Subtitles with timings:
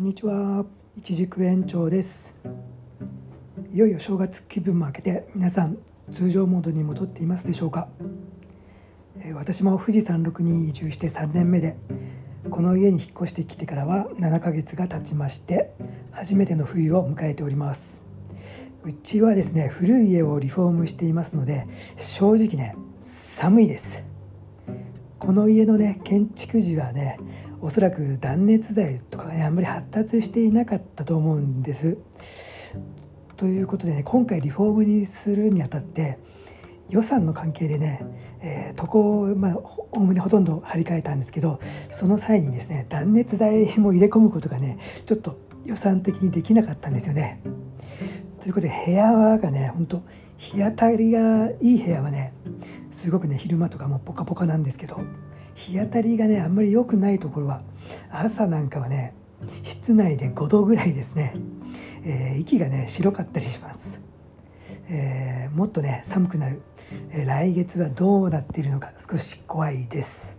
[0.00, 0.64] んにちは。
[0.96, 2.34] 一軸園長です。
[3.70, 5.76] いよいよ正月気分も明けて皆さん
[6.10, 7.86] 通常モードに戻っていますでしょうか？
[9.34, 11.76] 私も富士山麓に移住して3年目で
[12.50, 15.74] この家に引っ越してきてからは7ヶ月が経ちまして
[16.12, 18.00] 初めての冬を迎えております。
[18.84, 21.66] うちはですね古い家をリフォームしていますので
[21.98, 24.02] 正直ね寒いです。
[25.18, 27.18] この家のね建築時はね
[27.62, 31.98] おそらく断熱材とかねあんまり発達していなかったと思うんです。
[33.36, 36.18] ということでね今回リフォームにするにあたって
[36.90, 38.04] 予算の関係でね、
[38.40, 41.58] えー、床をまあおおむねほとんど張り替えたんですけど
[41.90, 47.40] その際にですね断熱材も入れ込むことがねちょっと予算的にできなかったんですよね。
[48.40, 50.02] ということで部屋はがねほんと
[50.38, 52.32] 日当たりがいい部屋はね
[52.90, 55.00] すごくね昼間とかもポカポカなんですけど
[55.60, 57.62] 日当たりがねあんまり良くないところは
[58.10, 59.14] 朝なんかはね
[59.62, 61.34] 室内で5度ぐらいですね、
[62.04, 64.00] えー、息がね白かったりします、
[64.88, 66.62] えー、もっとね寒くなる、
[67.10, 70.38] えー、来月はどうなっているのか少し怖いです、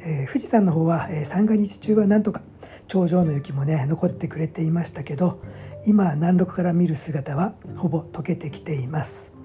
[0.00, 2.42] え富士山の方は、え三が日中はなんとか
[2.88, 5.40] 頂上の雪もね残ってくれていましたけど
[5.86, 9.35] 今南麓から見る姿はほぼ溶けてきています。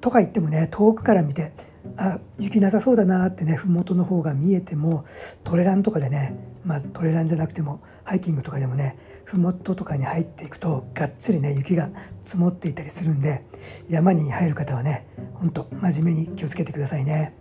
[0.00, 1.52] とか言ってもね遠くから見て
[1.96, 5.04] あ雪なさそうだなってね麓の方が見えても
[5.44, 11.90] トレランとかでねまあトレランじゃなくてもハイキングとかでもね麓とかに入っていくとがっつりね雪が
[12.24, 13.44] 積もっていたりするんで
[13.88, 17.34] 山に入る方はねほんと真面目に気をつけてくださいね。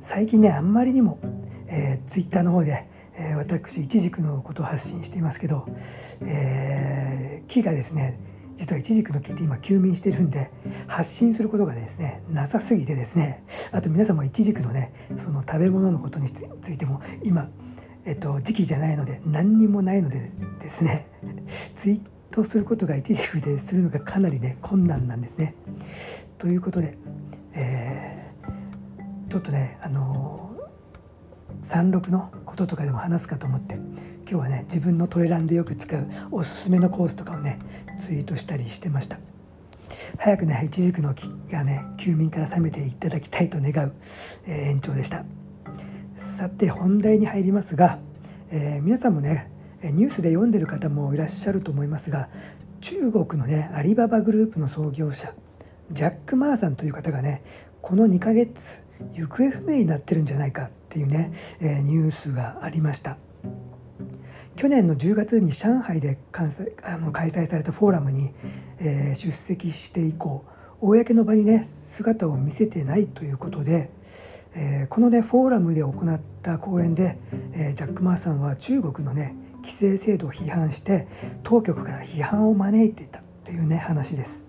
[0.00, 1.18] 最近ねあんまりにも、
[1.66, 5.66] えー、ツイッターの方で、えー、私いちじくのことを発信していますけど、
[6.20, 8.16] えー、木がですね
[8.56, 10.50] 実はイチジクの木って今休眠してるんで
[10.86, 17.48] 発信することがですねなさすぎてですねあと皆さんもイチジクのねその食べ物のことについても今、
[18.04, 20.30] えっと、時期じゃないので何にもないので
[20.60, 21.06] ですね
[21.74, 22.00] ツイー
[22.30, 25.54] トすることがイチジクでするのがかなりね困難なんですね。
[26.38, 26.98] ということで、
[27.54, 30.54] えー、ちょっとねあの
[31.62, 33.78] 三六のこととかでも話すかと思って
[34.28, 37.60] 今日はね自分のトレランでよく使うおすすめのコースとかをね
[37.96, 39.18] ツイートしたりしてました。
[40.18, 43.92] 早くねいちじくの木がね休眠から覚めていただきたいと願う、
[44.46, 45.24] えー、延長でした。
[46.16, 48.00] さて本題に入りますが、
[48.50, 49.48] えー、皆さんもね
[49.82, 52.28] ニュースで読んでる方もいらっしゃると思いますが
[52.80, 55.32] 中国のねアリババグループの創業者
[55.92, 57.44] ジャック・マーさんという方がね
[57.80, 58.82] この2ヶ月
[59.14, 63.18] 行方不明になってるんじゃないかっていうね、えー、ニュースがありました。
[64.56, 68.32] 去年の10月に上海で開催されたフォーラムに、
[68.78, 70.44] えー、出席して以降
[70.80, 73.90] 公の場にね姿を見せてないということで、
[74.54, 77.18] えー、このねフォーラムで行った講演で、
[77.52, 81.06] えー、ジャック・マーさんは中国のね規制制度を批判して
[81.42, 84.44] 当局から批判を招いていたというね話です。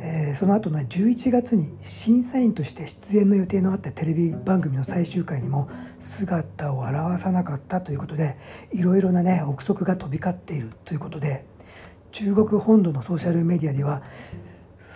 [0.00, 8.36] えー、その後の11月に審査員として出演の予定のあったテレビ番組の最終回にも姿を現さなかったということで
[8.72, 11.44] いろいろなね憶測が飛び交っているということで
[12.12, 14.02] 中国本土のソーシャルメディアでは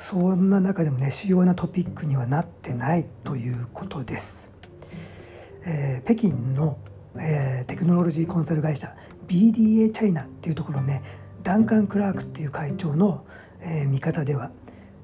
[0.09, 4.51] そんな中でもね主要なトピックにはなってないということです。
[5.65, 6.77] えー、北京の、
[7.17, 8.95] えー、テクノロジーコンサル会社
[9.29, 11.03] BDA チャイナっていうところね
[11.43, 13.25] ダンカン・クラークっていう会長の、
[13.61, 14.51] えー、見方では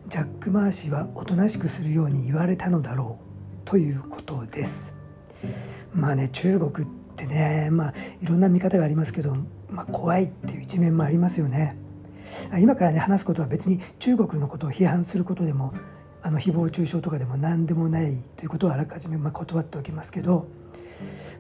[0.09, 4.95] ジャック・マー氏はおとなしくするように言われたのだろうということです。
[5.95, 9.37] まあね中国ってねまあいろんな見方がありますけど、
[9.69, 11.77] まあ、怖いっていう一面もありますよね。
[12.59, 15.75] 今からね話すことは別に中国のことを批判することでも
[16.23, 20.49] あの誹謗中傷とかでも何でもないということをあらかじめま断っておきますけど、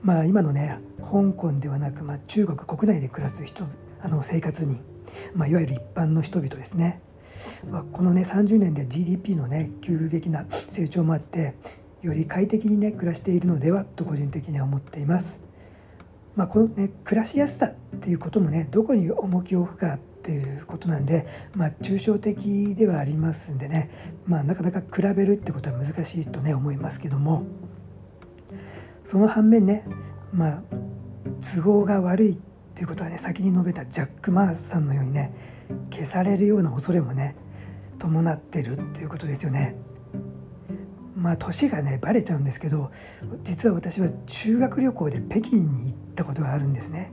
[0.02, 3.64] まあ、今のね香港ではなく、まあ、中国国内で暮らす人
[4.02, 4.80] あの生活人、
[5.34, 7.00] まあ、いわゆる一般の人々ですね
[7.70, 11.54] まあ、このね30年で GDP のね急激な成長もあって
[12.02, 15.40] より快適にね暮らしているのではと個人的には思っています。
[16.36, 21.26] まあ、このね暮らしやすさっていうこともねどこに重きを置くかっていうことなんで、
[21.56, 23.90] まあ、抽象的ではありますんでね、
[24.24, 27.44] まあ、なかなか比べるってことは難しいとね思いますけども
[29.04, 29.84] その反面ね
[30.32, 30.62] まあ
[31.56, 32.36] 都合が悪いっ
[32.74, 35.32] ていうことはね先に述べたジャック・マーさんのようにね
[35.90, 37.36] 消されるような恐れもね
[37.98, 39.76] 伴ってるっていうことですよね。
[41.16, 42.92] まあ年がねバレちゃうんですけど
[43.42, 47.12] 実は私は修学旅行で北京に行ったことがあるんですね。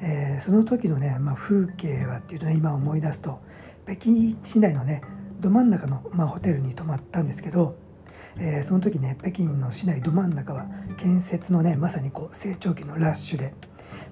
[0.00, 3.40] えー、その時のね、まあ、風景はっていうとね今思い出すと
[3.84, 5.02] 北京市内のね
[5.40, 7.74] ど真ん中の、まあ、ホテルに泊まったんですけど、
[8.38, 10.66] えー、その時ね北京の市内ど真ん中は
[10.98, 13.54] 建設のねまさにこう成長期のラッシュで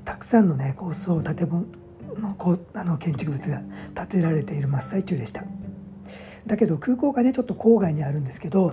[0.04, 1.66] たくさんのね高層建物
[2.20, 3.62] のこうあの建築物が
[3.94, 5.44] 建てられている真っ最中でした。
[6.46, 8.72] だけど空港がねちょっと郊外にあるんですけど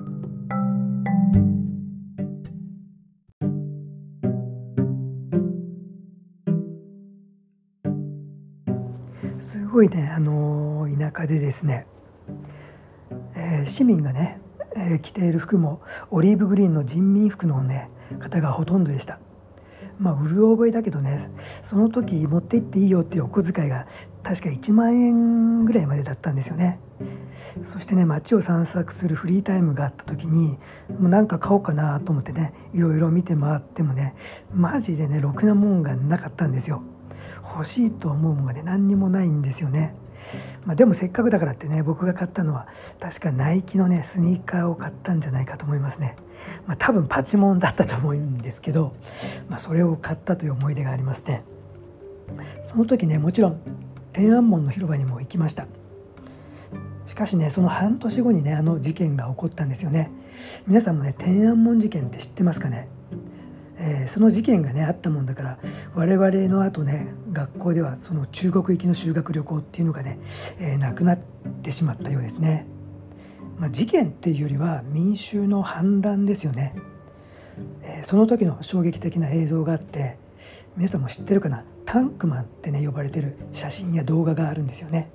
[9.40, 11.88] すごいねあの田舎でですね、
[13.36, 14.40] えー、市民がね、
[14.76, 15.82] えー、着ている服も
[16.12, 19.20] オリーブグリーンの人民服のね方がほとんどでした。
[20.00, 21.30] まあうる覚えだけどね
[21.64, 23.88] その時持って行っていいよっていうお小遣いが
[24.24, 26.80] 確か1万円ぐらいまでだったんですよね。
[27.72, 30.58] そしてね街を散策するフリータイムがあった時に
[30.90, 34.16] もうなんか買おうかなと思ってねいろいろ見て回ってもね
[34.54, 36.82] マジでねろくなもんがなかったんですよ。
[37.54, 39.96] 欲しいと思うものがね何にもないんですよね。
[40.66, 42.68] まあ、でもせっかくだからってね僕が買ったのは
[43.00, 46.16] 確かナイキのねスニーカーを買ったんじゃないかと思いますね。
[46.66, 48.92] まあ、多分パチモンだったと思うんですけど、
[49.50, 51.44] まあ、それを買ったという思い出がありますね。
[52.64, 53.60] その時ねもちろん
[54.14, 55.68] 天安門の広場にも行きました。
[57.06, 60.10] しかしねその半年後にねあの事件が起こったんですよね。
[60.68, 62.88] 皆さんもね天安門事件って知ってますかね？
[63.86, 65.58] えー、その事件がねあったもんだから
[65.94, 70.20] 我々のあとね学校ではその中国行きの修学旅行っていうのがね、
[70.58, 71.20] えー、なくなっ
[71.62, 72.66] てしまったようですね。
[73.60, 76.76] まあ、事件っていうよりは民衆の反乱ですよね、
[77.84, 80.18] えー、その時の衝撃的な映像があって
[80.78, 81.66] 皆さんも知ってるかな？
[81.86, 85.12] タンクマンってね呼ばれてる写真や動画があるんですよね。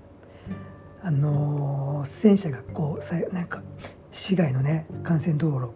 [1.02, 3.62] あのー、戦車がこうなんか
[4.10, 5.70] 市街のね幹線道路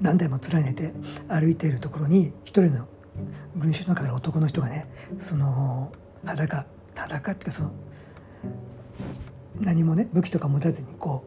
[0.00, 0.92] 何台も連ねて
[1.28, 2.86] 歩いているところに一人の
[3.56, 4.86] 群衆の中から男の人がね
[5.18, 5.92] その
[6.24, 7.72] 裸裸っていうかその
[9.60, 11.24] 何もね武器とか持たずにこ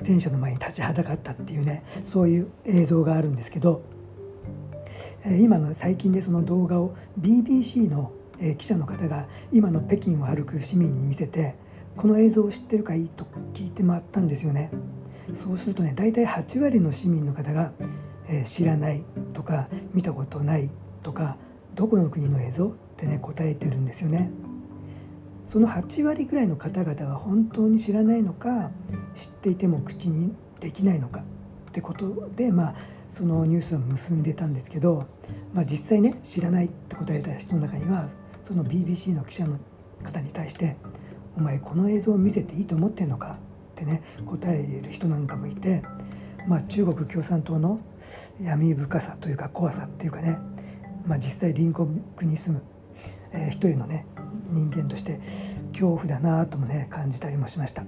[0.00, 3.82] う戦車の前に立ちはだかったっていうねそういう映像があるんですけど
[5.26, 8.12] 今の最近でその動画を BBC の
[8.58, 11.54] 記者の方が今の北京を歩く市民に見せて
[11.96, 14.70] この映像を知ってるかいいと聞いて回ったんですよね。
[15.32, 17.72] そうするとね大体8割の市民の方が、
[18.28, 20.70] え知らないとか見たことない
[21.02, 21.36] とか
[21.74, 24.30] どこの国の映像ってね答えてるんですよね
[25.46, 28.70] その8割ぐらいの方々は本当に知らないのか
[29.14, 31.20] 知っていても口にできないのか
[31.68, 32.74] ってことでまあ
[33.10, 35.06] そのニュースを結んでたんですけど、
[35.52, 38.08] まあ、実際ね知らないって答えた人の中には
[38.42, 39.58] その BBC の記者の
[40.02, 40.76] 方に対して
[41.36, 43.38] 「お前この映像を見せていいと思ってんのか?」
[43.74, 45.82] ってね答える人なんかもいて、
[46.46, 47.80] まあ、中国共産党の
[48.40, 50.38] 闇深さというか怖さっていうかね、
[51.06, 52.62] まあ、実際隣国に住む、
[53.32, 54.06] えー、一人のね
[54.50, 55.20] 人間として
[55.72, 57.84] 恐怖だなともね感じたりもしました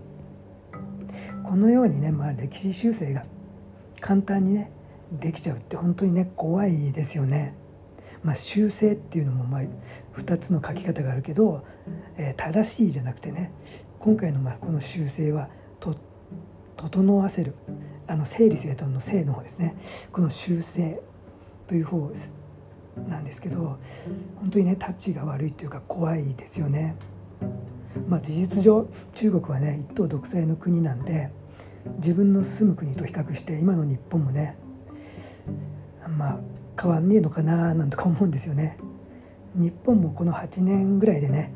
[1.45, 3.23] このようにね、まあ、歴史修正が
[4.01, 4.73] 簡単にね
[5.13, 7.55] できちゃうって本当にね怖いですよね。
[8.25, 9.61] まあ、修正っていうのもまあ
[10.17, 11.65] 2つの書き方があるけど、
[12.17, 13.53] えー、正しいじゃなくてね
[14.01, 15.49] 今回のまあこの修正は
[16.77, 17.55] 整わせる
[18.07, 19.77] あの整理整頓の整の方ですね
[20.13, 21.01] この修正
[21.67, 22.11] という方
[23.09, 23.79] なんですけど
[24.41, 26.97] 本当にねタッチが悪いというか怖いですよね。
[28.09, 31.31] まあ、事実上中国はね一党独裁の国なんで
[31.97, 34.57] 自分の住む国と比較して今の日本もね
[36.17, 36.39] まあ
[36.81, 38.79] 変わんねえのかななんとか思うんですよね。
[39.55, 41.53] 日本もこの8年ぐらいでね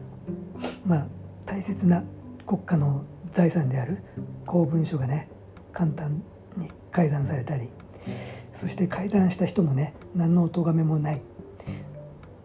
[0.85, 1.07] まあ
[1.45, 2.03] 大切な
[2.47, 3.99] 国家の財産である
[4.47, 5.29] 公文書がね
[5.73, 6.23] 簡単
[6.57, 7.69] に改ざんされたり
[8.55, 11.21] そして改ざんした人もね何のお咎めもないっ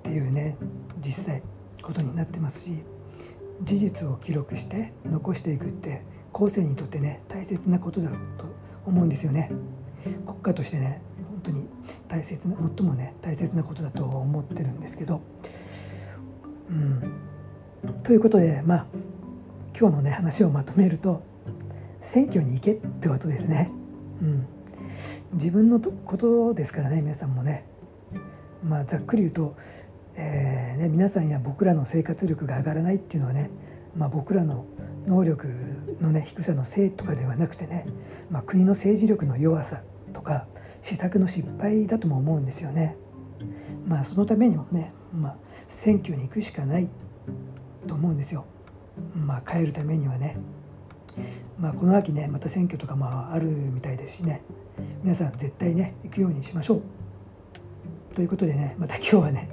[0.04, 0.58] ていうね
[1.04, 1.42] 実際
[1.82, 2.84] ことになってますし
[3.62, 8.16] 事実を記録して残していくって後世にとってね大切なことだと
[8.86, 9.52] 思うんですよね。
[10.26, 11.68] 国家としてね本当に
[12.08, 15.22] 大切な最もね大切なことだと思ってるんですけど。
[16.70, 17.02] うん。
[18.04, 18.86] ということでまあ
[19.78, 21.22] 今日のね話をまとめると
[22.02, 23.72] 選挙に行けってことですね
[24.22, 24.48] うん
[25.34, 27.66] 自分のことですからね皆さんもね
[28.64, 29.56] まあざっくり言うと
[30.18, 33.50] えーね、皆さんや僕らの生活力が上がらないっていうのはね、
[33.96, 34.66] まあ、僕らの
[35.06, 35.48] 能力
[36.00, 37.86] の、ね、低さのせいとかではなくてね、
[38.30, 40.48] まあ、国の政治力の弱さとか
[40.82, 42.96] 施策の失敗だとも思うんですよね。
[43.86, 46.88] まあ、そのためにもね、まあ、選挙に行くしかない
[47.88, 48.46] と思うんですよ。
[49.16, 50.38] まあ、変えるためにはね。
[51.60, 54.42] まあ、この秋ねまた選挙とかまああるみたいですしね
[55.02, 56.82] 皆さん絶対ね行くようにしましょう。
[58.14, 59.50] ということでねまた今日はね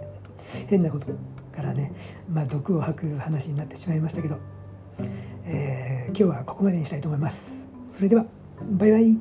[0.66, 1.06] 変なこと
[1.54, 1.92] からね、
[2.28, 4.38] まあ、毒を吐く話になってしまいましたけど、
[5.44, 7.68] えー、今日はここまでにしたいと思います。
[7.90, 8.24] それでは
[8.72, 9.18] バイバイ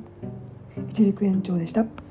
[0.90, 2.01] 一軸延長でした。